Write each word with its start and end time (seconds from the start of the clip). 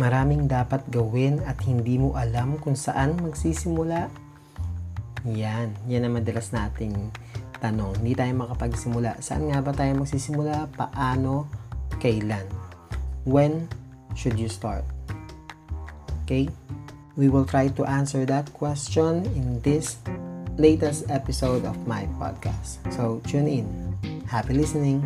Maraming 0.00 0.48
dapat 0.48 0.80
gawin 0.88 1.44
at 1.44 1.60
hindi 1.68 2.00
mo 2.00 2.16
alam 2.16 2.56
kung 2.56 2.72
saan 2.72 3.20
magsisimula? 3.20 4.08
Yan, 5.28 5.76
yan 5.84 6.08
ang 6.08 6.16
madalas 6.16 6.56
nating 6.56 7.12
tanong. 7.60 8.00
Hindi 8.00 8.16
tayo 8.16 8.32
makapagsimula. 8.40 9.20
Saan 9.20 9.52
nga 9.52 9.60
ba 9.60 9.76
tayo 9.76 9.92
magsisimula? 10.00 10.72
Paano? 10.72 11.44
Kailan? 12.00 12.48
When 13.28 13.68
should 14.16 14.40
you 14.40 14.48
start? 14.48 14.88
Okay? 16.24 16.48
We 17.20 17.28
will 17.28 17.44
try 17.44 17.68
to 17.68 17.84
answer 17.84 18.24
that 18.24 18.48
question 18.56 19.28
in 19.36 19.60
this 19.60 20.00
latest 20.56 21.12
episode 21.12 21.68
of 21.68 21.76
my 21.84 22.08
podcast. 22.16 22.80
So, 22.88 23.20
tune 23.28 23.52
in. 23.52 23.68
Happy 24.24 24.56
listening. 24.56 25.04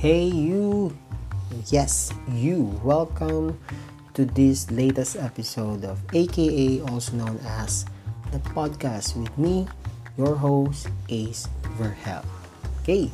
Hey, 0.00 0.32
you! 0.32 0.96
Yes, 1.68 2.08
you! 2.32 2.72
Welcome 2.80 3.60
to 4.16 4.24
this 4.24 4.72
latest 4.72 5.20
episode 5.20 5.84
of 5.84 6.00
AKA, 6.16 6.80
also 6.88 7.20
known 7.20 7.36
as 7.60 7.84
the 8.32 8.40
podcast 8.56 9.12
with 9.12 9.28
me, 9.36 9.68
your 10.16 10.40
host, 10.40 10.88
Ace 11.12 11.52
Verhel. 11.76 12.24
Okay, 12.80 13.12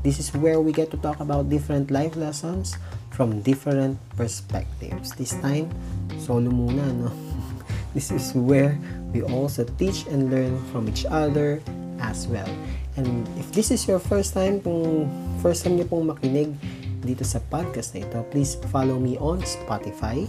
this 0.00 0.16
is 0.16 0.32
where 0.32 0.56
we 0.56 0.72
get 0.72 0.88
to 0.92 0.96
talk 0.96 1.20
about 1.20 1.52
different 1.52 1.92
life 1.92 2.16
lessons 2.16 2.80
from 3.12 3.44
different 3.44 4.00
perspectives. 4.16 5.12
This 5.20 5.36
time, 5.44 5.68
solo 6.16 6.48
muna, 6.48 6.88
no? 6.96 7.12
this 7.92 8.08
is 8.08 8.32
where 8.32 8.80
we 9.12 9.20
also 9.20 9.68
teach 9.76 10.08
and 10.08 10.32
learn 10.32 10.56
from 10.72 10.88
each 10.88 11.04
other 11.04 11.60
as 12.00 12.24
well. 12.24 12.48
And 12.96 13.24
if 13.40 13.48
this 13.52 13.70
is 13.72 13.88
your 13.88 13.98
first 13.98 14.36
time, 14.36 14.60
kung 14.60 15.08
first 15.40 15.64
time 15.64 15.80
niyo 15.80 15.88
pong 15.88 16.12
makinig 16.12 16.52
dito 17.00 17.24
sa 17.24 17.40
podcast 17.48 17.96
na 17.96 18.04
ito, 18.04 18.20
please 18.28 18.60
follow 18.68 19.00
me 19.00 19.16
on 19.16 19.40
Spotify. 19.42 20.28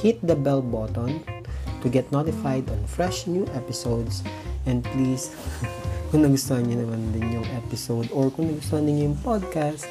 Hit 0.00 0.18
the 0.24 0.34
bell 0.34 0.64
button 0.64 1.20
to 1.84 1.86
get 1.92 2.08
notified 2.08 2.64
on 2.72 2.80
fresh 2.88 3.28
new 3.28 3.44
episodes. 3.52 4.24
And 4.64 4.80
please, 4.96 5.32
kung 6.10 6.24
nagustuhan 6.24 6.66
niyo 6.66 6.88
naman 6.88 7.12
din 7.12 7.40
yung 7.40 7.48
episode 7.60 8.08
or 8.16 8.32
kung 8.32 8.48
nagustuhan 8.48 8.88
niyo 8.88 9.12
yung 9.12 9.18
podcast, 9.20 9.84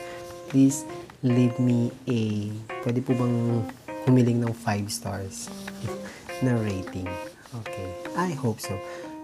please 0.49 0.83
leave 1.21 1.55
me 1.61 1.93
a, 2.09 2.49
pwede 2.83 3.05
po 3.05 3.13
bang 3.13 3.63
humiling 4.07 4.39
ng 4.41 4.53
5 4.55 4.89
stars 4.89 5.51
na 6.43 6.57
rating. 6.57 7.07
Okay, 7.65 7.89
I 8.13 8.33
hope 8.37 8.61
so. 8.61 8.77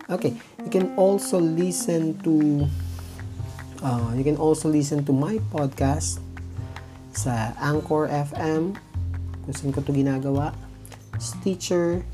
Okay, 0.06 0.38
you 0.62 0.70
can 0.70 0.94
also 1.02 1.42
listen 1.42 2.14
to 2.22 2.70
uh, 3.82 4.14
you 4.14 4.22
can 4.22 4.38
also 4.38 4.70
listen 4.70 5.02
to 5.02 5.14
my 5.14 5.42
podcast 5.50 6.22
sa 7.10 7.58
Anchor 7.58 8.06
FM 8.06 8.78
kung 9.42 9.54
saan 9.58 9.74
ko 9.74 9.82
to 9.82 9.90
ginagawa 9.90 10.54
Stitcher 11.18 12.06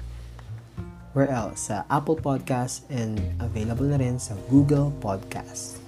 where 1.12 1.28
else? 1.28 1.68
Sa 1.68 1.84
Apple 1.92 2.16
Podcast 2.16 2.88
and 2.88 3.20
available 3.44 3.84
na 3.84 4.00
rin 4.00 4.16
sa 4.16 4.40
Google 4.48 4.96
Podcast. 5.04 5.84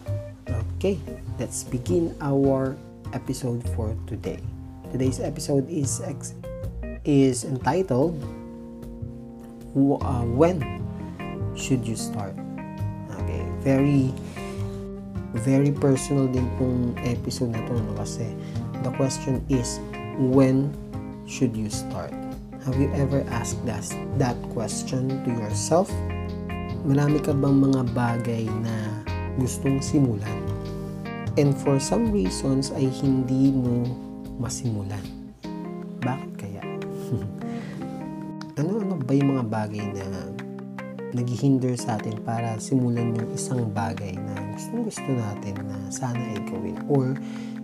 Okay, 0.75 0.99
let's 1.39 1.63
begin 1.63 2.11
our 2.19 2.75
episode 3.15 3.63
for 3.79 3.95
today. 4.11 4.43
Today's 4.91 5.23
episode 5.23 5.63
is 5.71 6.03
is 7.07 7.47
entitled 7.47 8.19
uh, 9.71 10.27
When 10.27 10.72
should 11.55 11.85
you 11.85 11.95
start? 11.95 12.33
Okay, 13.23 13.43
very 13.61 14.13
very 15.33 15.73
personal 15.73 16.29
din 16.29 16.45
pong 16.61 16.93
episode 17.09 17.49
na 17.49 17.61
to 17.65 17.73
no? 17.73 17.93
kasi 17.97 18.29
the 18.85 18.91
question 18.93 19.41
is 19.49 19.81
when 20.29 20.69
should 21.25 21.57
you 21.57 21.73
start? 21.73 22.13
Have 22.63 22.79
you 22.79 22.87
ever 22.95 23.25
asked 23.27 23.59
that, 23.67 23.83
that 24.21 24.37
question 24.55 25.09
to 25.27 25.29
yourself? 25.33 25.91
Marami 26.87 27.19
ka 27.19 27.35
bang 27.35 27.59
mga 27.59 27.81
bagay 27.91 28.45
na 28.63 29.03
gustong 29.35 29.83
simulan? 29.83 30.39
And 31.35 31.57
for 31.57 31.81
some 31.81 32.13
reasons 32.13 32.69
ay 32.71 32.87
hindi 32.87 33.51
mo 33.51 33.83
masimulan. 34.37 35.03
Bakit 35.99 36.31
kaya? 36.37 36.63
ano-ano 38.55 39.01
ba 39.07 39.11
yung 39.17 39.35
mga 39.35 39.45
bagay 39.49 39.83
na 39.91 40.32
naghihinder 41.13 41.77
sa 41.77 41.95
atin 42.01 42.17
para 42.25 42.57
simulan 42.57 43.13
yung 43.13 43.29
isang 43.33 43.69
bagay 43.71 44.17
na 44.17 44.33
gustong 44.53 44.83
gusto 44.85 45.09
natin 45.09 45.55
na 45.65 45.77
sana 45.93 46.19
ay 46.19 46.41
gawin 46.49 46.77
or 46.89 47.13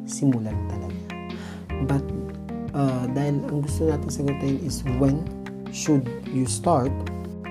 simulan 0.06 0.56
talaga. 0.70 1.02
But 1.90 2.06
uh, 2.74 3.06
dahil 3.14 3.42
ang 3.50 3.66
gusto 3.66 3.90
natin 3.90 4.10
sagutin 4.10 4.62
is 4.62 4.86
when 5.02 5.26
should 5.74 6.06
you 6.30 6.46
start, 6.46 6.94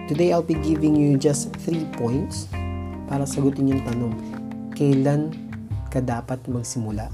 today 0.06 0.34
I'll 0.34 0.46
be 0.46 0.58
giving 0.58 0.94
you 0.94 1.18
just 1.18 1.54
three 1.62 1.86
points 1.98 2.50
para 3.10 3.26
sagutin 3.26 3.70
yung 3.70 3.82
tanong, 3.86 4.14
kailan 4.74 5.34
ka 5.90 5.98
dapat 5.98 6.38
magsimula? 6.46 7.10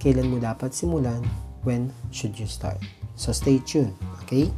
Kailan 0.00 0.32
mo 0.32 0.38
dapat 0.40 0.72
simulan? 0.72 1.22
When 1.62 1.94
should 2.10 2.34
you 2.34 2.50
start? 2.50 2.82
So 3.14 3.30
stay 3.30 3.62
tuned, 3.62 3.94
okay? 4.26 4.50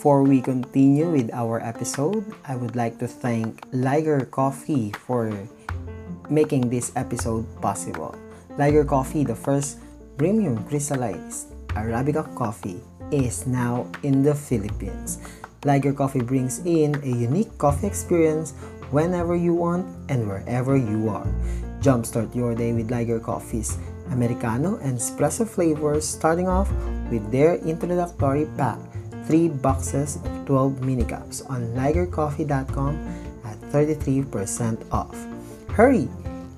Before 0.00 0.24
we 0.24 0.40
continue 0.40 1.12
with 1.12 1.28
our 1.36 1.60
episode, 1.60 2.24
I 2.48 2.56
would 2.56 2.72
like 2.72 2.96
to 3.04 3.06
thank 3.06 3.60
Liger 3.68 4.24
Coffee 4.24 4.96
for 4.96 5.28
making 6.32 6.72
this 6.72 6.88
episode 6.96 7.44
possible. 7.60 8.16
Liger 8.56 8.80
Coffee, 8.80 9.28
the 9.28 9.36
first 9.36 9.76
premium 10.16 10.64
crystallized 10.64 11.52
Arabica 11.76 12.24
coffee, 12.32 12.80
is 13.12 13.44
now 13.44 13.84
in 14.00 14.24
the 14.24 14.32
Philippines. 14.32 15.20
Liger 15.68 15.92
Coffee 15.92 16.24
brings 16.24 16.64
in 16.64 16.96
a 17.04 17.12
unique 17.20 17.52
coffee 17.60 17.86
experience 17.86 18.56
whenever 18.88 19.36
you 19.36 19.52
want 19.52 19.84
and 20.08 20.24
wherever 20.24 20.80
you 20.80 21.12
are. 21.12 21.28
Jumpstart 21.84 22.32
your 22.32 22.56
day 22.56 22.72
with 22.72 22.90
Liger 22.90 23.20
Coffee's 23.20 23.76
Americano 24.08 24.80
and 24.80 24.96
espresso 24.96 25.44
flavors 25.44 26.08
starting 26.08 26.48
off 26.48 26.72
with 27.12 27.20
their 27.28 27.60
introductory 27.68 28.48
pack 28.56 28.80
3 29.26 29.48
boxes 29.60 30.16
of 30.16 30.46
12 30.46 30.82
mini 30.82 31.04
cups 31.04 31.42
on 31.42 31.74
ligercoffee.com 31.74 32.94
at 33.44 33.58
33% 33.72 34.80
off. 34.92 35.16
Hurry! 35.72 36.08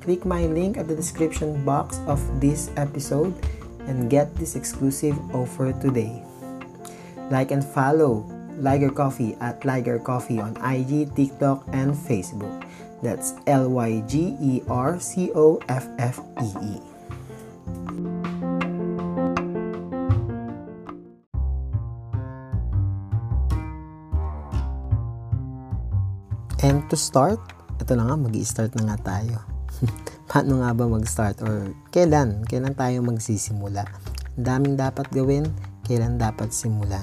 Click 0.02 0.24
my 0.24 0.46
link 0.46 0.76
at 0.76 0.88
the 0.88 0.96
description 0.96 1.64
box 1.64 2.00
of 2.10 2.18
this 2.40 2.70
episode 2.76 3.34
and 3.86 4.10
get 4.10 4.34
this 4.34 4.56
exclusive 4.56 5.14
offer 5.34 5.72
today. 5.78 6.22
Like 7.30 7.50
and 7.50 7.64
follow 7.64 8.26
Liger 8.58 8.90
Coffee 8.90 9.36
at 9.40 9.64
Liger 9.64 9.98
Coffee 9.98 10.40
on 10.40 10.56
IG, 10.58 11.14
TikTok, 11.14 11.64
and 11.72 11.94
Facebook. 11.94 12.66
That's 13.02 13.34
L 13.46 13.70
Y 13.70 14.02
G 14.06 14.36
E 14.40 14.62
R 14.68 15.00
C 15.00 15.30
O 15.34 15.58
F 15.68 15.86
F 15.98 16.20
E 16.42 16.50
E. 16.62 18.11
And 26.62 26.86
to 26.94 26.94
start, 26.94 27.42
ito 27.82 27.98
na 27.98 28.06
nga, 28.06 28.14
mag 28.14 28.30
start 28.46 28.78
na 28.78 28.94
nga 28.94 29.18
tayo. 29.18 29.42
Paano 30.30 30.62
nga 30.62 30.70
ba 30.70 30.86
mag-start 30.86 31.42
or 31.42 31.74
kailan? 31.90 32.46
Kailan 32.46 32.78
tayo 32.78 33.02
magsisimula? 33.02 33.82
Daming 34.38 34.78
dapat 34.78 35.10
gawin, 35.10 35.50
kailan 35.82 36.22
dapat 36.22 36.54
simulan? 36.54 37.02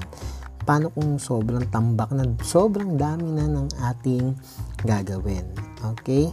Paano 0.64 0.88
kung 0.96 1.20
sobrang 1.20 1.68
tambak 1.68 2.08
na, 2.16 2.24
sobrang 2.40 2.96
dami 2.96 3.36
na 3.36 3.52
ng 3.52 3.68
ating 3.84 4.32
gagawin? 4.80 5.44
Okay? 5.92 6.32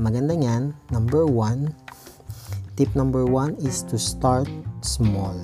Maganda 0.00 0.32
yan. 0.32 0.72
Number 0.88 1.28
one, 1.28 1.76
tip 2.80 2.88
number 2.96 3.28
one 3.28 3.52
is 3.60 3.84
to 3.84 4.00
start 4.00 4.48
small. 4.80 5.36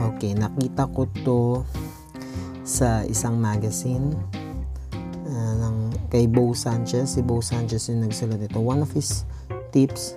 Okay, 0.00 0.32
nakita 0.32 0.88
ko 0.96 1.04
to 1.20 1.40
sa 2.64 3.04
isang 3.04 3.36
magazine 3.36 4.16
kay 6.14 6.30
Bo 6.30 6.54
Sanchez. 6.54 7.18
Si 7.18 7.20
Bo 7.26 7.42
Sanchez 7.42 7.90
yung 7.90 8.06
nagsulat 8.06 8.38
nito. 8.38 8.62
One 8.62 8.86
of 8.86 8.94
his 8.94 9.26
tips 9.74 10.14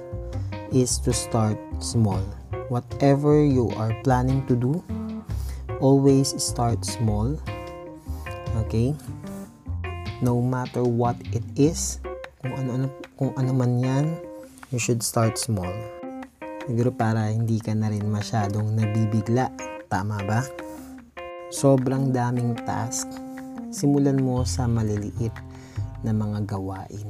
is 0.69 1.01
to 1.01 1.09
start 1.09 1.57
small. 1.81 2.21
Whatever 2.69 3.41
you 3.41 3.73
are 3.81 3.97
planning 4.05 4.45
to 4.45 4.53
do, 4.53 4.85
always 5.81 6.38
start 6.38 6.85
small. 6.85 7.33
Okay? 8.61 8.94
No 10.21 10.38
matter 10.38 10.85
what 10.85 11.17
it 11.33 11.45
is, 11.57 11.97
kung 12.45 12.53
ano-ano, 12.53 12.93
kung 13.17 13.33
ano 13.33 13.50
man 13.57 13.81
yan, 13.81 14.05
you 14.69 14.77
should 14.77 15.01
start 15.01 15.33
small. 15.41 15.73
Siguro 16.69 16.93
para 16.93 17.33
hindi 17.33 17.57
ka 17.57 17.73
na 17.73 17.89
rin 17.89 18.05
masyadong 18.05 18.77
nabibigla. 18.77 19.50
Tama 19.89 20.21
ba? 20.29 20.45
Sobrang 21.50 22.13
daming 22.13 22.53
task. 22.69 23.09
Simulan 23.73 24.21
mo 24.21 24.45
sa 24.45 24.69
maliliit 24.69 25.56
na 26.03 26.11
mga 26.13 26.45
gawain. 26.45 27.07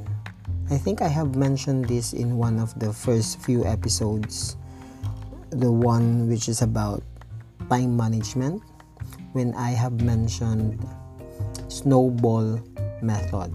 I 0.68 0.76
think 0.76 1.00
I 1.00 1.08
have 1.08 1.32
mentioned 1.36 1.88
this 1.88 2.12
in 2.12 2.36
one 2.36 2.60
of 2.60 2.76
the 2.76 2.92
first 2.92 3.40
few 3.40 3.64
episodes. 3.64 4.56
The 5.48 5.72
one 5.72 6.28
which 6.28 6.48
is 6.48 6.60
about 6.60 7.00
time 7.72 7.96
management. 7.96 8.60
When 9.32 9.56
I 9.56 9.72
have 9.72 10.00
mentioned 10.04 10.76
snowball 11.68 12.60
method. 13.00 13.52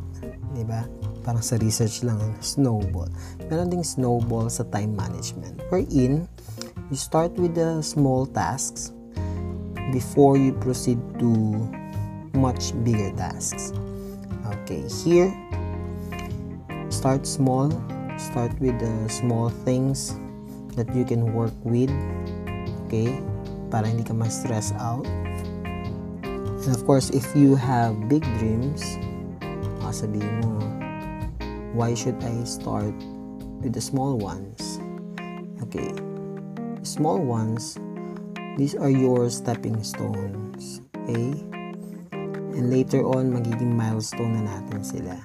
Diba? 0.54 0.86
Parang 1.22 1.42
sa 1.42 1.58
research 1.62 2.02
lang, 2.02 2.20
snowball. 2.42 3.10
Meron 3.50 3.70
ding 3.70 3.86
snowball 3.86 4.50
sa 4.50 4.66
time 4.70 4.94
management. 4.98 5.62
Wherein, 5.70 6.28
you 6.90 6.98
start 6.98 7.34
with 7.38 7.56
the 7.56 7.82
small 7.82 8.26
tasks 8.26 8.94
before 9.94 10.38
you 10.38 10.54
proceed 10.58 10.98
to 11.22 11.30
much 12.34 12.74
bigger 12.82 13.14
tasks. 13.14 13.74
Okay, 14.64 14.88
here, 15.04 15.28
start 16.88 17.28
small. 17.28 17.68
Start 18.16 18.56
with 18.64 18.80
the 18.80 19.12
small 19.12 19.52
things 19.68 20.16
that 20.80 20.88
you 20.96 21.04
can 21.04 21.36
work 21.36 21.52
with. 21.68 21.92
Okay, 22.88 23.20
para 23.68 23.84
hindi 23.84 24.08
ka 24.08 24.16
ma-stress 24.16 24.72
out. 24.80 25.04
And 26.24 26.72
of 26.72 26.80
course, 26.88 27.12
if 27.12 27.28
you 27.36 27.60
have 27.60 28.08
big 28.08 28.24
dreams, 28.40 28.80
ah, 29.84 29.92
sabihin 29.92 30.48
mo, 30.48 30.56
why 31.76 31.92
should 31.92 32.16
I 32.24 32.48
start 32.48 32.96
with 33.60 33.76
the 33.76 33.84
small 33.84 34.16
ones? 34.16 34.80
Okay, 35.68 35.92
small 36.88 37.20
ones, 37.20 37.76
these 38.56 38.80
are 38.80 38.88
your 38.88 39.28
stepping 39.28 39.84
stones. 39.84 40.80
Okay? 41.04 41.53
And 42.54 42.70
later 42.70 43.02
on, 43.04 43.34
magiging 43.34 43.74
milestone 43.74 44.38
na 44.38 44.46
natin 44.46 44.80
sila. 44.86 45.18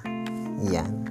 Yan. 0.72 1.04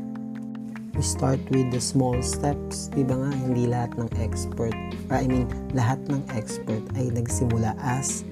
We 0.98 1.06
start 1.06 1.40
with 1.54 1.70
the 1.70 1.80
small 1.80 2.18
steps. 2.26 2.90
Di 2.90 3.06
ba 3.06 3.22
nga, 3.22 3.32
hindi 3.32 3.70
lahat 3.70 3.94
ng 4.02 4.10
expert, 4.18 4.74
or 5.14 5.16
I 5.22 5.30
mean, 5.30 5.46
lahat 5.78 6.02
ng 6.10 6.26
expert 6.34 6.82
ay 6.98 7.14
nagsimula 7.14 7.78
as 7.78 8.26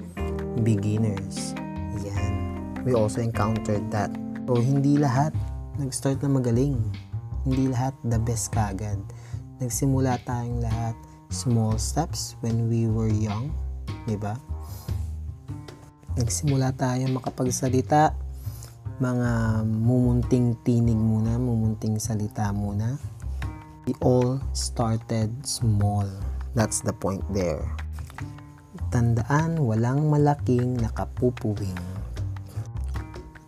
beginners. 0.66 1.54
Yan. 2.02 2.34
We 2.82 2.98
also 2.98 3.22
encountered 3.22 3.86
that 3.94 4.10
So, 4.46 4.62
hindi 4.62 4.94
lahat 4.94 5.34
nag-start 5.74 6.22
na 6.22 6.30
magaling. 6.30 6.78
Hindi 7.42 7.66
lahat 7.66 7.98
the 8.06 8.14
best 8.22 8.54
kagad. 8.54 9.02
Nagsimula 9.58 10.22
tayong 10.22 10.62
lahat 10.62 10.94
small 11.34 11.74
steps 11.82 12.38
when 12.46 12.70
we 12.70 12.86
were 12.86 13.10
young. 13.10 13.50
Di 14.06 14.14
ba? 14.14 14.38
Nagsimula 16.16 16.72
tayo 16.72 17.04
makapagsalita. 17.12 18.16
Mga 18.96 19.62
mumunting 19.68 20.56
tinig 20.64 20.96
muna, 20.96 21.36
mumunting 21.36 22.00
salita 22.00 22.48
muna. 22.50 22.96
We 23.84 23.92
all 24.02 24.40
started 24.56 25.30
small. 25.44 26.08
That's 26.56 26.80
the 26.80 26.96
point 26.96 27.22
there. 27.30 27.62
Tandaan, 28.88 29.60
walang 29.60 30.08
malaking 30.08 30.80
nakapupuwing 30.80 31.76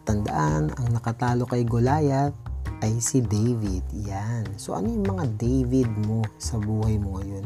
tandaan, 0.08 0.72
ang 0.72 0.88
nakatalo 0.88 1.44
kay 1.44 1.68
Goliath 1.68 2.32
ay 2.80 2.96
si 2.96 3.20
David. 3.20 3.84
Yan. 4.08 4.56
So, 4.56 4.72
ano 4.72 4.88
yung 4.88 5.04
mga 5.04 5.36
David 5.36 5.92
mo 6.08 6.24
sa 6.40 6.56
buhay 6.56 6.96
mo 6.96 7.20
ngayon? 7.20 7.44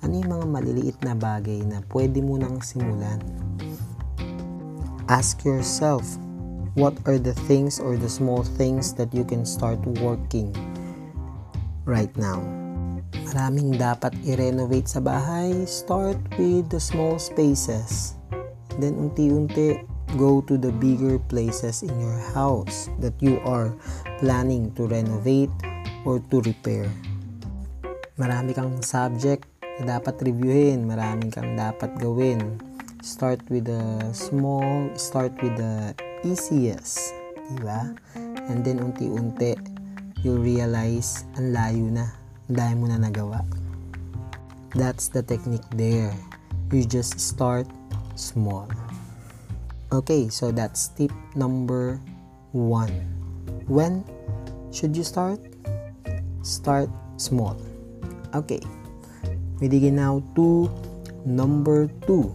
Ano 0.00 0.12
yung 0.16 0.30
mga 0.32 0.46
maliliit 0.48 0.98
na 1.04 1.12
bagay 1.12 1.60
na 1.68 1.84
pwede 1.92 2.24
mo 2.24 2.40
nang 2.40 2.64
simulan? 2.64 3.20
Ask 5.08 5.40
yourself, 5.40 6.04
what 6.76 6.92
are 7.08 7.16
the 7.16 7.32
things 7.48 7.80
or 7.80 7.96
the 7.96 8.12
small 8.12 8.44
things 8.44 8.92
that 9.00 9.08
you 9.16 9.24
can 9.24 9.48
start 9.48 9.80
working 10.04 10.52
right 11.88 12.12
now? 12.20 12.44
Maraming 13.32 13.80
dapat 13.80 14.12
i-renovate 14.28 14.84
sa 14.84 15.00
bahay. 15.00 15.64
Start 15.64 16.20
with 16.36 16.68
the 16.68 16.76
small 16.76 17.16
spaces. 17.16 18.20
Then, 18.76 19.00
unti-unti, 19.00 19.80
go 20.20 20.44
to 20.44 20.60
the 20.60 20.76
bigger 20.76 21.16
places 21.16 21.80
in 21.80 21.96
your 21.96 22.20
house 22.36 22.92
that 23.00 23.16
you 23.24 23.40
are 23.48 23.72
planning 24.20 24.76
to 24.76 24.92
renovate 24.92 25.56
or 26.04 26.20
to 26.28 26.44
repair. 26.44 26.84
Marami 28.20 28.52
kang 28.52 28.76
subject 28.84 29.48
na 29.80 29.96
dapat 29.96 30.20
reviewin, 30.20 30.84
marami 30.84 31.32
kang 31.32 31.56
dapat 31.56 31.96
gawin. 31.96 32.67
Start 32.98 33.38
with 33.46 33.70
the 33.70 34.10
small, 34.10 34.90
start 34.98 35.30
with 35.38 35.54
the 35.54 35.94
easiest, 36.26 37.14
di? 37.62 37.94
And 38.50 38.66
then 38.66 38.82
unti-unti, 38.82 39.54
you 40.26 40.34
realize 40.42 41.22
ang 41.38 41.54
layo 41.54 41.94
na, 41.94 42.10
ang 42.50 42.74
mo 42.82 42.90
na 42.90 42.98
nagawa. 42.98 43.46
That's 44.74 45.08
the 45.08 45.22
technique 45.22 45.64
there. 45.78 46.10
You 46.74 46.82
just 46.82 47.22
start 47.22 47.70
small. 48.18 48.66
Okay, 49.94 50.28
so 50.28 50.50
that's 50.50 50.90
tip 50.92 51.14
number 51.38 52.02
one. 52.50 52.92
When 53.70 54.02
should 54.74 54.98
you 54.98 55.06
start? 55.06 55.38
Start 56.42 56.90
small. 57.14 57.54
Okay, 58.34 58.60
we 59.62 59.70
dig 59.70 59.86
now 59.94 60.20
to 60.34 60.66
number 61.24 61.86
two. 62.04 62.34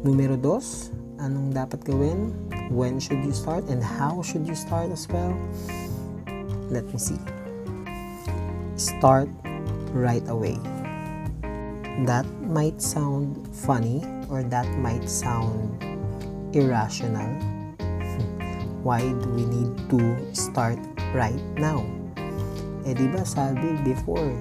Numero 0.00 0.32
dos, 0.32 0.88
anong 1.20 1.52
dapat 1.52 1.84
gawin? 1.84 2.32
When 2.72 2.96
should 2.96 3.20
you 3.20 3.36
start 3.36 3.68
and 3.68 3.84
how 3.84 4.24
should 4.24 4.48
you 4.48 4.56
start 4.56 4.88
as 4.88 5.04
well? 5.12 5.36
Let 6.72 6.88
me 6.88 6.96
see. 6.96 7.20
Start 8.80 9.28
right 9.92 10.24
away. 10.32 10.56
That 12.08 12.24
might 12.40 12.80
sound 12.80 13.44
funny 13.52 14.00
or 14.32 14.40
that 14.48 14.64
might 14.80 15.04
sound 15.04 15.68
irrational? 16.56 17.28
Why 18.88 19.04
do 19.04 19.28
we 19.36 19.44
need 19.44 19.76
to 19.92 20.00
start 20.32 20.80
right 21.12 21.36
now? 21.60 21.84
Eh 22.88 22.96
di 22.96 23.04
ba 23.04 23.20
sabi 23.28 23.76
before, 23.84 24.32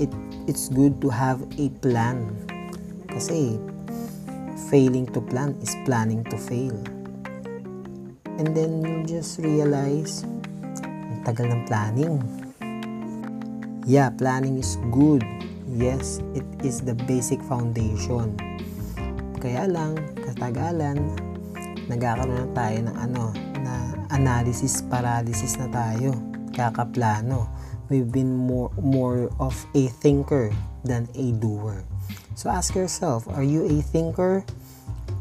it 0.00 0.08
it's 0.48 0.72
good 0.72 0.96
to 1.04 1.12
have 1.12 1.44
a 1.60 1.68
plan. 1.84 2.32
Kasi 3.12 3.60
failing 4.68 5.06
to 5.14 5.20
plan 5.22 5.54
is 5.62 5.74
planning 5.86 6.24
to 6.26 6.36
fail. 6.36 6.74
And 8.36 8.52
then 8.52 8.84
you 8.84 9.06
just 9.06 9.40
realize, 9.40 10.26
ang 10.76 11.22
tagal 11.24 11.48
ng 11.48 11.62
planning. 11.64 12.20
Yeah, 13.86 14.10
planning 14.12 14.58
is 14.60 14.76
good. 14.92 15.24
Yes, 15.70 16.20
it 16.34 16.44
is 16.60 16.82
the 16.82 16.98
basic 17.06 17.38
foundation. 17.46 18.34
Kaya 19.40 19.70
lang, 19.70 19.96
katagalan, 20.26 21.14
nagkakaroon 21.86 22.34
na 22.34 22.50
tayo 22.52 22.78
ng 22.82 22.96
ano, 22.98 23.24
na 23.62 23.74
analysis 24.10 24.82
paralysis 24.90 25.54
na 25.56 25.70
tayo. 25.70 26.12
Kakaplano. 26.52 27.46
We've 27.86 28.10
been 28.10 28.34
more, 28.34 28.74
more 28.82 29.30
of 29.38 29.54
a 29.78 29.86
thinker 30.02 30.50
than 30.82 31.06
a 31.14 31.30
doer. 31.38 31.86
So 32.36 32.52
ask 32.52 32.76
yourself, 32.76 33.24
are 33.32 33.40
you 33.40 33.64
a 33.64 33.80
thinker 33.80 34.44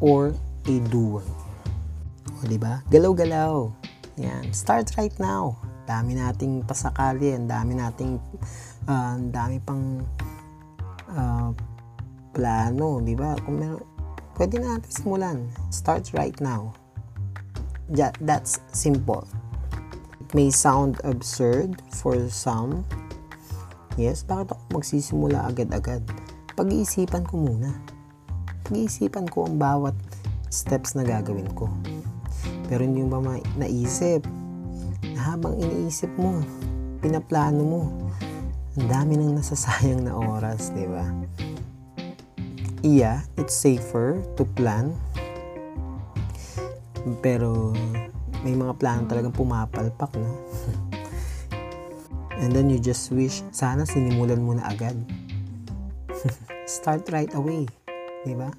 or 0.04 0.36
a 0.68 0.76
doer? 0.92 1.24
O, 2.28 2.44
di 2.44 2.60
ba? 2.60 2.84
Galaw-galaw. 2.92 3.72
Yan. 4.20 4.52
Start 4.52 4.92
right 5.00 5.16
now. 5.16 5.56
Dami 5.88 6.20
nating 6.20 6.68
pasakali. 6.68 7.32
Ang 7.40 7.48
dami 7.48 7.80
nating, 7.80 8.20
uh, 8.92 9.16
dami 9.32 9.64
pang 9.64 10.04
uh, 11.08 11.56
plano, 12.36 13.00
di 13.00 13.16
ba? 13.16 13.40
Kung 13.48 13.64
meron, 13.64 13.88
pwede 14.36 14.60
na 14.60 14.76
natin 14.76 14.92
simulan. 14.92 15.38
Start 15.72 16.12
right 16.20 16.36
now. 16.44 16.76
That's 18.20 18.60
simple. 18.76 19.24
It 20.20 20.36
may 20.36 20.52
sound 20.52 21.00
absurd 21.08 21.80
for 21.96 22.20
some. 22.28 22.84
Yes, 23.96 24.28
bakit 24.28 24.52
ako 24.52 24.84
magsisimula 24.84 25.48
agad-agad? 25.48 26.04
Pag-iisipan 26.56 27.28
ko 27.28 27.36
muna. 27.36 27.76
Pag-iisipan 28.64 29.28
ko 29.28 29.44
ang 29.44 29.60
bawat 29.60 29.96
steps 30.48 30.96
na 30.96 31.04
gagawin 31.04 31.52
ko. 31.52 31.68
Pero 32.72 32.82
hindi 32.82 33.04
mo 33.04 33.20
ba 33.20 33.36
naisip 33.60 34.24
na 35.12 35.36
habang 35.36 35.60
iniisip 35.60 36.10
mo, 36.16 36.40
pinaplano 37.04 37.62
mo, 37.62 37.82
ang 38.80 38.88
dami 38.88 39.20
nang 39.20 39.36
nasasayang 39.36 40.08
na 40.08 40.16
oras, 40.16 40.72
di 40.72 40.88
ba? 40.88 41.04
yeah, 42.86 43.26
it's 43.34 43.58
safer 43.58 44.22
to 44.38 44.46
plan. 44.46 44.94
Pero 47.26 47.74
may 48.46 48.54
mga 48.54 48.78
plano 48.78 49.10
talagang 49.10 49.34
pumapalpak, 49.34 50.14
no? 50.14 50.30
And 52.42 52.54
then 52.54 52.70
you 52.70 52.78
just 52.78 53.10
wish, 53.10 53.42
sana 53.50 53.90
sinimulan 53.90 54.46
mo 54.46 54.54
na 54.54 54.70
agad. 54.70 54.94
Start 56.66 57.10
right 57.14 57.30
away. 57.38 57.70
Di 58.26 58.34
ba? 58.34 58.50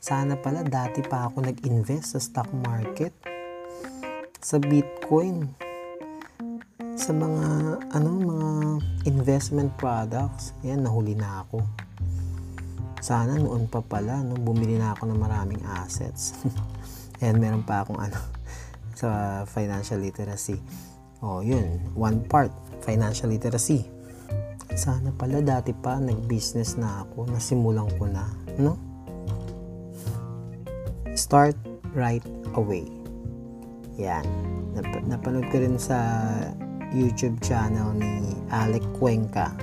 Sana 0.00 0.36
pala 0.36 0.64
dati 0.64 1.00
pa 1.04 1.28
ako 1.28 1.44
nag-invest 1.44 2.16
sa 2.16 2.20
stock 2.20 2.48
market, 2.52 3.12
sa 4.40 4.60
Bitcoin, 4.60 5.48
sa 6.96 7.12
mga 7.12 7.46
ano 7.92 8.08
mga 8.20 8.50
investment 9.08 9.72
products. 9.76 10.52
Yan 10.64 10.84
nahuli 10.84 11.16
na 11.16 11.44
ako. 11.44 11.64
Sana 13.04 13.36
noon 13.36 13.68
pa 13.68 13.84
pala 13.84 14.24
no 14.24 14.36
bumili 14.40 14.80
na 14.80 14.96
ako 14.96 15.08
ng 15.08 15.20
maraming 15.20 15.60
assets. 15.84 16.36
And 17.24 17.40
meron 17.40 17.64
pa 17.64 17.84
akong 17.84 18.00
ano 18.00 18.16
sa 18.96 19.42
financial 19.48 20.00
literacy. 20.00 20.60
Oh, 21.24 21.40
yun, 21.40 21.80
one 21.96 22.24
part 22.24 22.52
financial 22.84 23.32
literacy. 23.32 23.88
Sana 24.74 25.14
pala 25.14 25.38
dati 25.38 25.70
pa 25.70 26.02
nag-business 26.02 26.74
na 26.82 27.06
ako, 27.06 27.30
nasimulan 27.30 27.86
ko 27.94 28.10
na, 28.10 28.26
no? 28.58 28.74
Start 31.14 31.54
right 31.94 32.26
away. 32.58 32.90
Yan. 33.94 34.26
Nap- 34.74 35.06
napanood 35.06 35.46
ko 35.54 35.62
rin 35.62 35.78
sa 35.78 36.26
YouTube 36.90 37.38
channel 37.38 37.94
ni 37.94 38.34
Alec 38.50 38.82
Cuenca. 38.98 39.54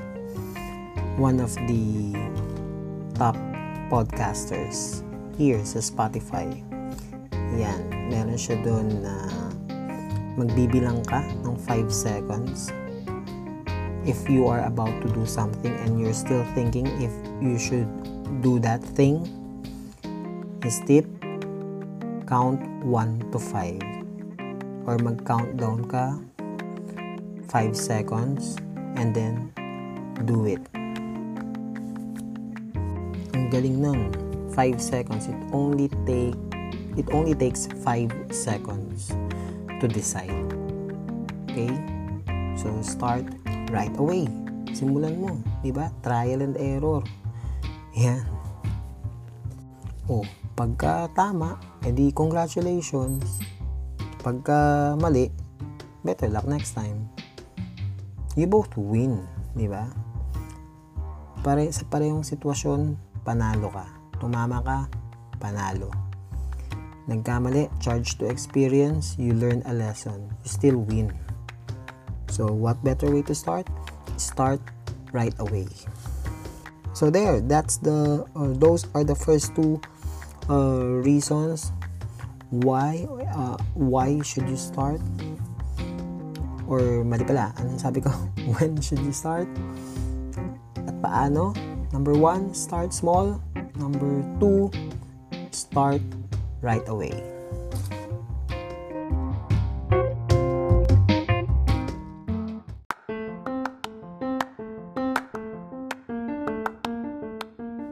One 1.20 1.44
of 1.44 1.52
the 1.68 2.16
top 3.20 3.36
podcasters 3.92 5.04
here 5.36 5.60
sa 5.68 5.84
Spotify. 5.84 6.48
Yan. 7.60 7.84
Meron 8.08 8.40
siya 8.40 8.56
doon 8.64 9.04
na 9.04 9.28
magbibilang 10.40 11.04
ka 11.04 11.20
ng 11.44 11.60
5 11.68 11.92
seconds 11.92 12.72
if 14.06 14.30
you 14.30 14.48
are 14.48 14.66
about 14.66 14.94
to 15.02 15.08
do 15.14 15.26
something 15.26 15.74
and 15.86 16.00
you're 16.00 16.14
still 16.14 16.44
thinking 16.54 16.88
if 17.02 17.14
you 17.42 17.58
should 17.58 17.90
do 18.42 18.58
that 18.60 18.82
thing 18.82 19.26
his 20.64 20.82
tip 20.88 21.06
count 22.26 22.62
1 22.86 23.32
to 23.32 23.38
5 23.38 23.82
or 24.88 24.98
mag 25.02 25.20
countdown 25.26 25.86
ka 25.86 26.18
5 27.52 27.76
seconds 27.76 28.56
and 28.96 29.12
then 29.12 29.52
do 30.24 30.46
it. 30.46 30.64
Ang 33.36 33.52
galing 33.52 33.84
nun. 33.84 34.08
5 34.56 34.84
seconds. 34.84 35.28
It 35.28 35.40
only 35.56 35.88
take 36.08 36.36
it 37.00 37.08
only 37.16 37.36
takes 37.36 37.68
5 37.84 38.12
seconds 38.32 39.16
to 39.80 39.86
decide. 39.88 40.32
Okay? 41.52 41.72
So 42.56 42.72
start 42.84 43.28
right 43.72 43.96
away. 43.98 44.28
Simulan 44.76 45.18
mo 45.18 45.40
di 45.64 45.72
ba? 45.72 45.90
Trial 46.04 46.44
and 46.44 46.60
error. 46.60 47.02
Yan. 47.96 48.24
Oh 50.12 50.28
pagka 50.54 51.08
tama 51.16 51.58
edi 51.88 52.12
congratulations. 52.12 53.40
Pagka 54.22 54.94
mali 55.00 55.32
better 56.04 56.30
luck 56.30 56.46
next 56.46 56.76
time. 56.76 57.08
You 58.36 58.48
both 58.48 58.76
win 58.76 59.24
di 59.56 59.66
ba? 59.66 59.88
Pare 61.42 61.72
sa 61.74 61.88
parehong 61.90 62.22
sitwasyon 62.22 63.00
panalo 63.26 63.72
ka. 63.74 63.88
Tumama 64.22 64.62
ka 64.62 64.86
panalo. 65.42 65.90
Nagkamali 67.10 67.68
charge 67.82 68.16
to 68.22 68.30
experience 68.30 69.18
you 69.18 69.34
learn 69.34 69.66
a 69.66 69.74
lesson. 69.74 70.30
You 70.46 70.50
still 70.54 70.80
win 70.86 71.10
so 72.42 72.50
what 72.50 72.82
better 72.82 73.06
way 73.14 73.22
to 73.30 73.38
start? 73.38 73.70
Start 74.18 74.58
right 75.14 75.38
away. 75.38 75.70
So 76.98 77.14
there 77.14 77.38
that's 77.38 77.78
the 77.78 78.26
uh, 78.34 78.58
those 78.58 78.90
are 78.98 79.06
the 79.06 79.14
first 79.14 79.54
two 79.54 79.78
uh, 80.50 81.06
reasons 81.06 81.70
why 82.50 83.06
uh, 83.30 83.62
why 83.78 84.26
should 84.26 84.50
you 84.50 84.58
start? 84.58 84.98
Or 86.66 87.06
mali 87.06 87.30
pala 87.30 87.54
anong 87.62 87.78
sabi 87.78 88.02
ko? 88.02 88.10
When 88.58 88.82
should 88.82 89.06
you 89.06 89.14
start? 89.14 89.46
At 90.82 90.98
paano? 90.98 91.54
Number 91.94 92.18
one 92.18 92.58
start 92.58 92.90
small. 92.90 93.38
Number 93.78 94.26
two 94.42 94.74
start 95.54 96.02
right 96.66 96.86
away 96.90 97.31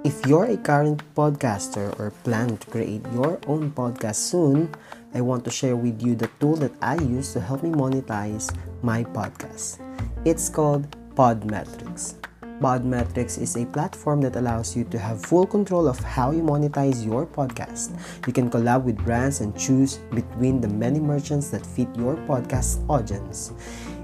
If 0.05 0.25
you're 0.25 0.45
a 0.45 0.55
current 0.55 1.03
podcaster 1.13 1.91
or 1.99 2.11
plan 2.23 2.55
to 2.55 2.67
create 2.71 3.03
your 3.11 3.37
own 3.47 3.71
podcast 3.71 4.15
soon, 4.15 4.71
I 5.13 5.19
want 5.19 5.43
to 5.43 5.51
share 5.51 5.75
with 5.75 6.01
you 6.01 6.15
the 6.15 6.29
tool 6.39 6.55
that 6.63 6.71
I 6.81 6.95
use 6.95 7.33
to 7.33 7.41
help 7.41 7.63
me 7.63 7.71
monetize 7.71 8.47
my 8.81 9.03
podcast. 9.03 9.83
It's 10.23 10.47
called 10.47 10.87
Podmetrics. 11.15 12.15
Podmetrics 12.61 13.41
is 13.41 13.57
a 13.57 13.65
platform 13.65 14.21
that 14.21 14.37
allows 14.37 14.73
you 14.75 14.85
to 14.85 14.97
have 14.97 15.21
full 15.21 15.45
control 15.45 15.85
of 15.85 15.99
how 15.99 16.31
you 16.31 16.43
monetize 16.43 17.05
your 17.05 17.25
podcast. 17.25 17.91
You 18.25 18.31
can 18.31 18.49
collab 18.49 18.83
with 18.83 19.03
brands 19.03 19.41
and 19.41 19.51
choose 19.57 19.97
between 20.15 20.61
the 20.61 20.69
many 20.69 21.01
merchants 21.01 21.49
that 21.49 21.65
fit 21.65 21.87
your 21.95 22.15
podcast 22.23 22.87
audience. 22.89 23.51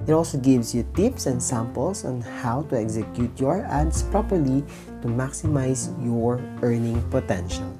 It 0.07 0.13
also 0.13 0.37
gives 0.37 0.73
you 0.75 0.85
tips 0.93 1.25
and 1.25 1.41
samples 1.41 2.05
on 2.05 2.21
how 2.21 2.63
to 2.69 2.77
execute 2.77 3.39
your 3.39 3.65
ads 3.65 4.03
properly 4.03 4.63
to 5.01 5.07
maximize 5.07 5.89
your 6.03 6.39
earning 6.61 7.01
potential. 7.09 7.73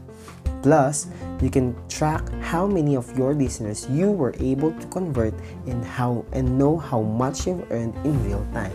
Plus, 0.65 1.05
you 1.41 1.51
can 1.51 1.75
track 1.88 2.27
how 2.41 2.65
many 2.65 2.96
of 2.98 3.05
your 3.15 3.36
listeners 3.36 3.86
you 3.88 4.10
were 4.10 4.34
able 4.39 4.74
to 4.74 4.88
convert 4.88 5.34
and 5.67 5.86
how 5.86 6.25
and 6.34 6.58
know 6.58 6.77
how 6.77 7.01
much 7.01 7.46
you've 7.46 7.70
earned 7.72 7.94
in 8.01 8.17
real 8.25 8.41
time. 8.51 8.74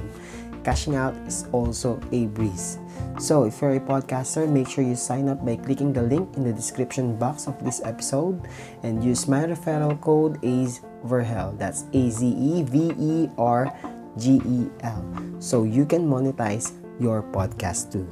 Cashing 0.63 0.95
out 0.95 1.17
is 1.27 1.47
also 1.51 1.99
a 2.13 2.27
breeze. 2.27 2.79
So, 3.19 3.43
if 3.43 3.61
you're 3.61 3.75
a 3.75 3.81
podcaster, 3.81 4.47
make 4.49 4.69
sure 4.69 4.85
you 4.85 4.95
sign 4.95 5.29
up 5.29 5.45
by 5.45 5.57
clicking 5.57 5.93
the 5.93 6.03
link 6.03 6.37
in 6.37 6.45
the 6.45 6.53
description 6.53 7.17
box 7.17 7.49
of 7.49 7.59
this 7.65 7.81
episode 7.83 8.47
and 8.85 9.03
use 9.03 9.27
my 9.27 9.43
referral 9.43 9.99
code 10.01 10.39
AZEVERHEL. 11.05 11.59
That's 11.59 11.85
A 11.93 12.11
Z 12.11 12.27
E 12.27 12.63
V 12.63 12.93
E 12.99 13.29
R 13.39 13.73
G 14.17 14.41
E 14.45 14.69
L. 14.83 15.03
So 15.41 15.65
you 15.65 15.85
can 15.85 16.09
monetize 16.09 16.73
your 17.01 17.23
podcast 17.23 17.93
too. 17.93 18.09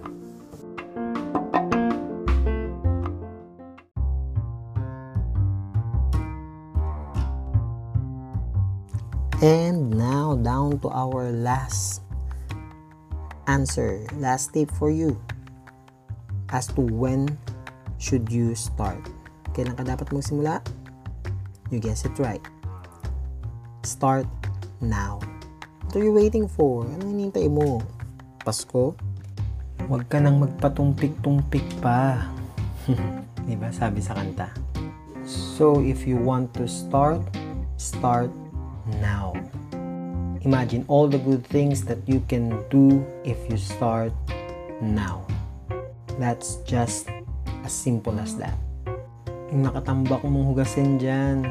And 9.38 9.94
now 9.94 10.34
down 10.34 10.82
to 10.82 10.90
our 10.90 11.30
last 11.30 12.02
answer, 13.46 14.02
last 14.18 14.50
tip 14.50 14.66
for 14.74 14.90
you 14.90 15.14
as 16.50 16.66
to 16.74 16.82
when 16.82 17.38
should 18.02 18.34
you 18.34 18.58
start. 18.58 18.98
Kailan 19.54 19.78
ka 19.78 19.86
dapat 19.86 20.10
magsimula? 20.10 20.58
You 21.70 21.78
guess 21.78 22.02
it 22.02 22.18
right. 22.18 22.42
Start 23.86 24.26
now. 24.82 25.22
What 25.86 25.96
are 25.96 26.04
you 26.04 26.12
waiting 26.12 26.50
for? 26.50 26.82
Ano 26.84 27.14
hinihintay 27.14 27.46
mo? 27.46 27.78
Pasko? 28.42 28.98
Huwag 29.86 30.10
ka 30.10 30.18
nang 30.18 30.42
magpatumpik-tumpik 30.42 31.64
pa. 31.78 32.26
diba 33.46 33.70
sabi 33.70 34.02
sa 34.02 34.18
kanta? 34.18 34.50
So, 35.24 35.80
if 35.80 36.04
you 36.04 36.18
want 36.18 36.52
to 36.58 36.66
start, 36.66 37.22
start 37.78 38.34
now. 38.98 39.32
Imagine 40.42 40.82
all 40.90 41.06
the 41.06 41.20
good 41.22 41.46
things 41.46 41.86
that 41.86 42.02
you 42.04 42.18
can 42.26 42.58
do 42.74 43.00
if 43.22 43.38
you 43.46 43.56
start 43.56 44.12
now. 44.82 45.22
That's 46.18 46.60
just 46.66 47.08
as 47.62 47.70
simple 47.70 48.18
as 48.18 48.34
that. 48.42 48.58
Yung 49.54 49.64
nakatambak 49.64 50.20
mong 50.26 50.52
hugasin 50.52 50.98
dyan, 50.98 51.46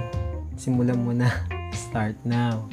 simulan 0.59 0.99
mo 1.01 1.15
na. 1.15 1.31
Start 1.73 2.15
now. 2.23 2.67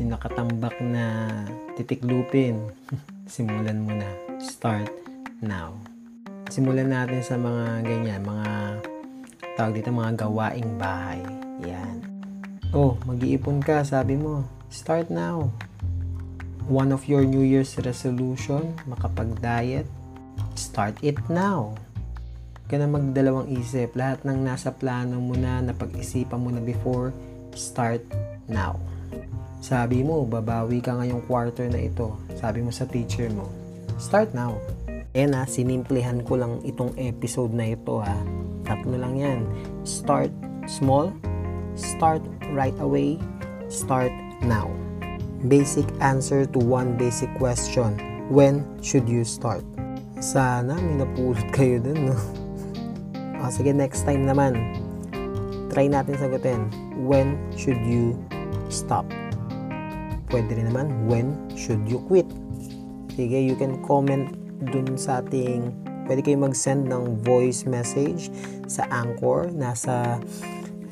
Yung 0.00 0.12
nakatambak 0.12 0.78
na 0.82 1.28
titiklupin, 1.76 2.72
simulan 3.32 3.82
mo 3.82 3.92
na. 3.94 4.10
Start 4.40 4.90
now. 5.38 5.76
Simulan 6.46 6.94
natin 6.94 7.20
sa 7.26 7.34
mga 7.34 7.82
ganyan, 7.82 8.22
mga 8.22 8.50
tawag 9.58 9.74
dito 9.78 9.90
mga 9.90 10.26
gawaing 10.26 10.78
bahay. 10.78 11.20
Yan. 11.66 12.04
Oh, 12.70 12.94
mag-iipon 13.08 13.64
ka, 13.64 13.82
sabi 13.82 14.14
mo. 14.14 14.46
Start 14.68 15.08
now. 15.08 15.50
One 16.66 16.90
of 16.90 17.06
your 17.06 17.22
New 17.22 17.46
Year's 17.46 17.78
resolution, 17.78 18.74
makapag-diet, 18.90 19.86
start 20.58 20.98
it 21.00 21.16
now. 21.30 21.78
Huwag 22.66 22.66
ka 22.66 22.76
na 22.82 22.90
magdalawang 22.90 23.46
isip. 23.54 23.94
Lahat 23.94 24.26
ng 24.26 24.42
nasa 24.42 24.74
plano 24.74 25.22
mo 25.22 25.38
na, 25.38 25.62
napag-isipan 25.62 26.42
mo 26.42 26.50
na 26.50 26.58
before, 26.58 27.14
start 27.56 28.04
now. 28.46 28.78
Sabi 29.64 30.04
mo, 30.06 30.22
babawi 30.22 30.78
ka 30.78 30.94
ngayong 30.94 31.26
quarter 31.26 31.66
na 31.66 31.82
ito. 31.88 32.14
Sabi 32.38 32.62
mo 32.62 32.70
sa 32.70 32.86
teacher 32.86 33.26
mo, 33.32 33.50
start 33.98 34.30
now. 34.36 34.54
Ayan 35.16 35.34
ha, 35.34 35.48
sinimplihan 35.48 36.22
ko 36.22 36.36
lang 36.38 36.60
itong 36.62 36.92
episode 37.00 37.50
na 37.50 37.72
ito 37.72 37.98
ha. 37.98 38.14
Tatlo 38.62 38.94
lang 38.94 39.16
yan. 39.16 39.40
Start 39.82 40.30
small, 40.68 41.10
start 41.74 42.20
right 42.52 42.76
away, 42.78 43.16
start 43.72 44.12
now. 44.44 44.70
Basic 45.50 45.88
answer 46.04 46.44
to 46.46 46.60
one 46.60 46.94
basic 46.94 47.32
question. 47.40 47.96
When 48.28 48.62
should 48.84 49.08
you 49.08 49.24
start? 49.24 49.64
Sana 50.20 50.76
may 50.80 51.04
napulot 51.04 51.48
kayo 51.52 51.80
dun, 51.80 52.12
no? 52.12 52.16
O, 53.40 53.50
sige, 53.54 53.70
next 53.72 54.04
time 54.08 54.24
naman. 54.24 54.85
Try 55.76 55.92
natin 55.92 56.16
sagutin. 56.16 56.72
When 56.96 57.36
should 57.52 57.76
you 57.84 58.16
stop? 58.72 59.04
Pwede 60.32 60.56
rin 60.56 60.72
naman, 60.72 61.04
when 61.04 61.36
should 61.52 61.84
you 61.84 62.00
quit? 62.08 62.24
Sige, 63.12 63.36
you 63.36 63.60
can 63.60 63.84
comment 63.84 64.32
dun 64.72 64.96
sa 64.96 65.20
ating, 65.20 65.68
pwede 66.08 66.24
kayo 66.24 66.40
mag-send 66.40 66.88
ng 66.88 67.20
voice 67.20 67.68
message 67.68 68.32
sa 68.64 68.88
Anchor. 68.88 69.52
Nasa, 69.52 70.16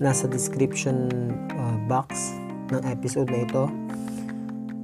nasa 0.05 0.29
description 0.29 1.09
uh, 1.57 1.81
box 1.89 2.37
ng 2.69 2.85
episode 2.85 3.33
na 3.33 3.49
ito. 3.49 3.65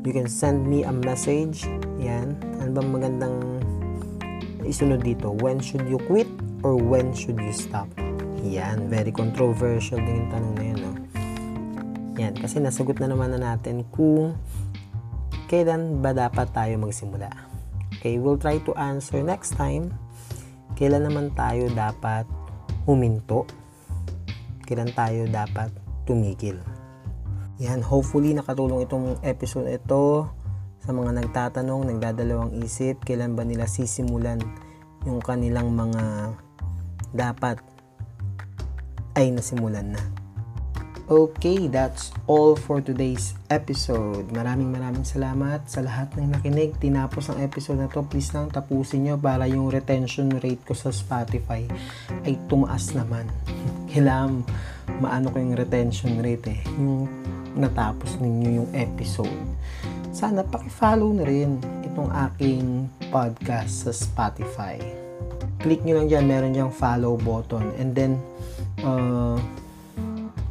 You 0.01 0.17
can 0.17 0.33
send 0.33 0.65
me 0.65 0.81
a 0.81 0.97
message. 0.97 1.69
Yan. 2.01 2.41
Ano 2.57 2.73
bang 2.73 2.89
magandang 2.89 3.37
isunod 4.65 5.05
dito? 5.05 5.37
When 5.45 5.61
should 5.61 5.85
you 5.93 6.01
quit 6.09 6.33
or 6.65 6.81
when 6.81 7.13
should 7.13 7.37
you 7.37 7.53
stop? 7.53 7.85
Yan. 8.45 8.89
Very 8.89 9.13
controversial 9.13 10.01
din 10.01 10.25
yung 10.27 10.31
tanong 10.33 10.55
na 10.57 10.65
yun. 10.65 10.79
No? 10.81 10.93
Yan. 12.21 12.35
Kasi 12.37 12.61
nasagot 12.61 12.97
na 13.01 13.09
naman 13.11 13.37
na 13.37 13.41
natin 13.53 13.85
kung 13.93 14.37
kailan 15.51 15.99
ba 16.01 16.15
dapat 16.15 16.49
tayo 16.55 16.79
magsimula. 16.79 17.29
Okay, 18.01 18.17
we'll 18.17 18.41
try 18.41 18.57
to 18.65 18.73
answer 18.81 19.21
next 19.21 19.59
time. 19.61 19.93
Kailan 20.79 21.05
naman 21.05 21.37
tayo 21.37 21.69
dapat 21.75 22.25
huminto? 22.89 23.45
Kailan 24.65 24.95
tayo 24.97 25.29
dapat 25.29 25.69
tumigil? 26.09 26.57
Yan, 27.61 27.85
hopefully 27.85 28.33
nakatulong 28.33 28.89
itong 28.89 29.21
episode 29.21 29.69
ito 29.69 30.33
sa 30.81 30.97
mga 30.97 31.13
nagtatanong, 31.21 31.93
nagdadalawang 31.93 32.57
isip, 32.65 33.05
kailan 33.05 33.37
ba 33.37 33.45
nila 33.45 33.69
sisimulan 33.69 34.41
yung 35.05 35.21
kanilang 35.21 35.77
mga 35.77 36.33
dapat 37.13 37.61
ay 39.17 39.33
nasimulan 39.35 39.95
na. 39.95 40.03
Okay, 41.11 41.67
that's 41.67 42.15
all 42.31 42.55
for 42.55 42.79
today's 42.79 43.35
episode. 43.51 44.31
Maraming 44.31 44.71
maraming 44.71 45.03
salamat 45.03 45.67
sa 45.67 45.83
lahat 45.83 46.15
ng 46.15 46.39
nakinig. 46.39 46.79
Tinapos 46.79 47.35
ang 47.35 47.43
episode 47.43 47.83
na 47.83 47.91
to. 47.91 48.07
Please 48.07 48.31
lang 48.31 48.47
tapusin 48.47 49.11
nyo 49.11 49.19
para 49.19 49.51
yung 49.51 49.75
retention 49.75 50.31
rate 50.39 50.63
ko 50.63 50.71
sa 50.71 50.95
Spotify 50.95 51.67
ay 52.23 52.39
tumaas 52.47 52.95
naman. 52.95 53.27
Kailangan 53.91 54.47
maano 55.03 55.35
ko 55.35 55.43
yung 55.43 55.59
retention 55.59 56.23
rate 56.23 56.47
eh. 56.47 56.63
Yung 56.79 57.11
natapos 57.59 58.15
ninyo 58.23 58.63
yung 58.63 58.71
episode. 58.71 59.35
Sana 60.15 60.47
paki-follow 60.47 61.11
na 61.11 61.27
rin 61.27 61.59
itong 61.91 62.11
aking 62.31 62.87
podcast 63.11 63.91
sa 63.91 63.91
Spotify. 63.91 64.79
Click 65.59 65.83
nyo 65.83 65.99
lang 65.99 66.07
dyan, 66.07 66.25
meron 66.31 66.55
dyang 66.55 66.71
follow 66.71 67.19
button. 67.19 67.75
And 67.83 67.99
then, 67.99 68.23
uh, 68.83 69.39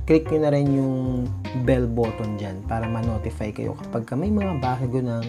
click 0.09 0.25
nyo 0.33 0.39
na 0.41 0.51
rin 0.51 0.67
yung 0.73 0.95
bell 1.69 1.85
button 1.85 2.33
dyan 2.41 2.65
para 2.65 2.89
ma-notify 2.89 3.53
kayo 3.53 3.77
kapag 3.77 4.09
may 4.17 4.33
mga 4.33 4.57
bago 4.57 4.97
ng 4.97 5.21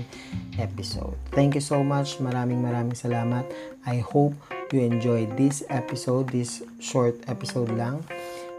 episode. 0.56 1.16
Thank 1.36 1.56
you 1.56 1.64
so 1.64 1.84
much. 1.84 2.16
Maraming 2.16 2.64
maraming 2.64 2.96
salamat. 2.96 3.44
I 3.84 4.00
hope 4.00 4.32
you 4.72 4.80
enjoyed 4.80 5.36
this 5.36 5.60
episode, 5.68 6.32
this 6.32 6.64
short 6.80 7.16
episode 7.28 7.72
lang. 7.76 8.00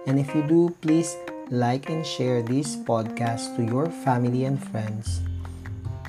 And 0.05 0.17
if 0.17 0.33
you 0.33 0.41
do, 0.45 0.73
please 0.81 1.13
like 1.53 1.89
and 1.89 2.05
share 2.05 2.41
this 2.41 2.77
podcast 2.77 3.57
to 3.57 3.65
your 3.65 3.89
family 4.01 4.45
and 4.45 4.57
friends 4.57 5.21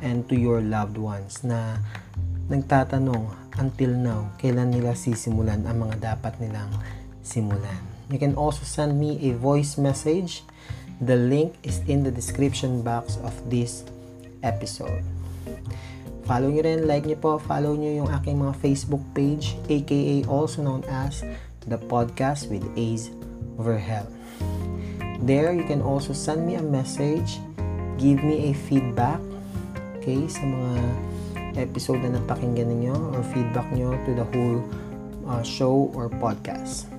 and 0.00 0.28
to 0.28 0.36
your 0.36 0.60
loved 0.60 0.96
ones 0.96 1.40
na 1.44 1.80
nagtatanong 2.48 3.32
until 3.60 3.92
now, 3.92 4.32
kailan 4.40 4.72
nila 4.72 4.96
sisimulan 4.96 5.60
ang 5.68 5.88
mga 5.88 6.16
dapat 6.16 6.36
nilang 6.40 6.72
simulan. 7.20 7.91
You 8.10 8.18
can 8.18 8.34
also 8.34 8.64
send 8.64 8.98
me 8.98 9.30
a 9.30 9.36
voice 9.38 9.78
message. 9.78 10.42
The 11.02 11.16
link 11.16 11.54
is 11.62 11.82
in 11.86 12.02
the 12.02 12.10
description 12.10 12.82
box 12.82 13.18
of 13.22 13.34
this 13.50 13.82
episode. 14.42 15.02
Follow 16.22 16.54
nyo 16.54 16.62
rin, 16.62 16.86
like 16.86 17.02
nyo 17.02 17.18
po, 17.18 17.30
follow 17.42 17.74
nyo 17.74 18.06
yung 18.06 18.10
aking 18.14 18.38
mga 18.38 18.54
Facebook 18.62 19.02
page, 19.10 19.58
aka 19.66 20.22
also 20.30 20.62
known 20.62 20.86
as 20.86 21.26
The 21.66 21.78
Podcast 21.78 22.46
with 22.46 22.62
Ace 22.78 23.10
Verhel. 23.58 24.06
There, 25.26 25.50
you 25.50 25.66
can 25.66 25.82
also 25.82 26.14
send 26.14 26.46
me 26.46 26.58
a 26.58 26.62
message, 26.62 27.42
give 27.98 28.22
me 28.22 28.50
a 28.50 28.52
feedback, 28.70 29.18
okay, 29.98 30.30
sa 30.30 30.46
mga 30.46 30.72
episode 31.58 32.06
na 32.06 32.18
napakinggan 32.22 32.70
ninyo 32.70 32.94
or 33.18 33.20
feedback 33.34 33.66
nyo 33.74 33.94
to 34.06 34.14
the 34.14 34.26
whole 34.30 34.62
uh, 35.26 35.42
show 35.42 35.90
or 35.94 36.06
podcast. 36.22 36.91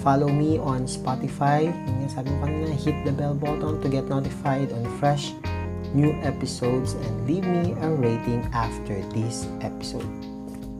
Follow 0.00 0.32
me 0.32 0.56
on 0.56 0.88
Spotify. 0.88 1.68
Yung 1.68 2.08
sabi 2.08 2.32
ko 2.32 2.48
kanina, 2.48 2.72
hit 2.72 2.96
the 3.04 3.12
bell 3.12 3.36
button 3.36 3.76
to 3.84 3.86
get 3.92 4.08
notified 4.08 4.72
on 4.72 4.84
fresh 4.96 5.36
new 5.92 6.16
episodes 6.24 6.96
and 6.96 7.12
leave 7.28 7.44
me 7.44 7.76
a 7.84 7.88
rating 8.00 8.40
after 8.56 8.96
this 9.12 9.44
episode. 9.60 10.08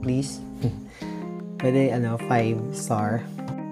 Please. 0.01 0.41
Pwede, 1.61 1.93
ano, 1.93 2.17
5 2.17 2.73
star. 2.73 3.21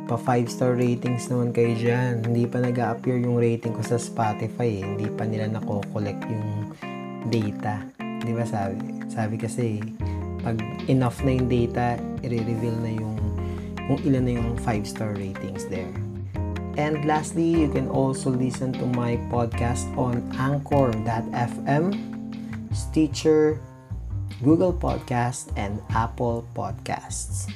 Pa 0.05 0.21
5 0.21 0.53
star 0.53 0.77
ratings 0.77 1.33
naman 1.33 1.57
kayo 1.57 1.73
dyan. 1.73 2.29
Hindi 2.29 2.45
pa 2.45 2.61
nag 2.61 2.77
appear 2.77 3.17
yung 3.17 3.41
rating 3.41 3.73
ko 3.73 3.81
sa 3.81 3.97
Spotify. 3.97 4.81
Eh. 4.81 4.85
Hindi 4.85 5.09
pa 5.09 5.25
nila 5.25 5.49
nako-collect 5.49 6.23
yung 6.29 6.77
data. 7.33 7.81
Di 7.97 8.33
ba 8.37 8.45
sabi? 8.45 8.77
Sabi 9.09 9.41
kasi, 9.41 9.81
pag 10.45 10.61
enough 10.93 11.25
na 11.25 11.41
yung 11.41 11.49
data, 11.49 11.97
i-reveal 12.21 12.77
na 12.85 12.93
yung 12.93 13.28
kung 13.89 13.99
ilan 14.05 14.23
na 14.29 14.33
yung 14.37 14.53
5-star 14.63 15.17
ratings 15.17 15.65
there. 15.73 15.91
And 16.79 17.03
lastly, 17.09 17.49
you 17.49 17.73
can 17.73 17.91
also 17.91 18.31
listen 18.31 18.71
to 18.79 18.87
my 18.87 19.19
podcast 19.33 19.89
on 19.99 20.23
Anchor.fm, 20.39 21.85
Stitcher, 22.71 23.59
Google 24.45 24.71
Podcasts, 24.71 25.51
and 25.59 25.83
Apple 25.91 26.47
Podcasts. 26.55 27.51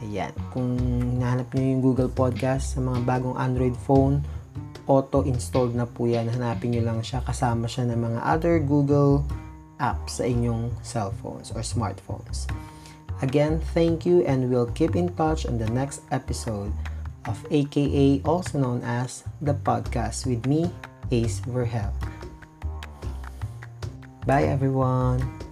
Ayan. 0.00 0.32
Kung 0.54 0.78
nahanap 1.20 1.52
nyo 1.52 1.64
yung 1.76 1.82
Google 1.84 2.08
Podcast 2.08 2.78
sa 2.78 2.80
mga 2.80 3.04
bagong 3.04 3.36
Android 3.36 3.76
phone, 3.76 4.24
auto-installed 4.88 5.76
na 5.76 5.84
po 5.84 6.08
yan. 6.08 6.32
Hanapin 6.32 6.72
nyo 6.72 6.86
lang 6.86 7.04
siya. 7.04 7.20
Kasama 7.20 7.68
siya 7.68 7.84
ng 7.92 8.00
mga 8.00 8.20
other 8.24 8.56
Google 8.62 9.26
apps 9.76 10.22
sa 10.22 10.24
inyong 10.24 10.72
cellphones 10.80 11.52
or 11.52 11.60
smartphones. 11.60 12.48
Again, 13.20 13.60
thank 13.74 14.06
you 14.06 14.22
and 14.24 14.50
we'll 14.50 14.70
keep 14.72 14.94
in 14.94 15.10
touch 15.16 15.46
on 15.46 15.58
the 15.58 15.68
next 15.70 16.02
episode 16.10 16.72
of 17.26 17.36
AKA, 17.50 18.22
also 18.24 18.58
known 18.58 18.80
as 18.82 19.24
the 19.42 19.54
podcast 19.54 20.26
with 20.26 20.46
me, 20.46 20.70
Ace 21.10 21.40
Verhel. 21.40 21.92
Bye 24.26 24.44
everyone. 24.44 25.47